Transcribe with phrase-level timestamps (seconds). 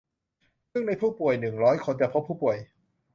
[0.71, 2.57] ซึ่งในผู้ป่วย หนึ่งร้อย คน จะพบผู้ป่วย